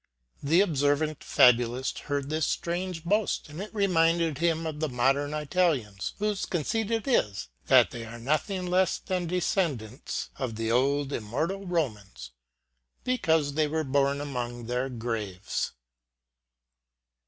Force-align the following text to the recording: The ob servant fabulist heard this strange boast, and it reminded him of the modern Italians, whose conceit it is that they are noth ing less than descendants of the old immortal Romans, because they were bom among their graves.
The 0.41 0.63
ob 0.63 0.75
servant 0.77 1.23
fabulist 1.23 1.99
heard 2.09 2.31
this 2.31 2.47
strange 2.47 3.03
boast, 3.03 3.49
and 3.49 3.61
it 3.61 3.71
reminded 3.71 4.39
him 4.39 4.65
of 4.65 4.79
the 4.79 4.89
modern 4.89 5.31
Italians, 5.35 6.15
whose 6.17 6.47
conceit 6.47 6.89
it 6.89 7.07
is 7.07 7.49
that 7.67 7.91
they 7.91 8.03
are 8.07 8.17
noth 8.17 8.49
ing 8.49 8.65
less 8.65 8.97
than 8.97 9.27
descendants 9.27 10.31
of 10.37 10.55
the 10.55 10.71
old 10.71 11.13
immortal 11.13 11.67
Romans, 11.67 12.31
because 13.03 13.53
they 13.53 13.67
were 13.67 13.83
bom 13.83 14.19
among 14.19 14.65
their 14.65 14.89
graves. 14.89 15.73